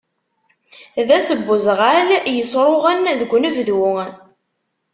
[1.07, 3.81] D ass n uzɣal yesruɣen deg unebdu.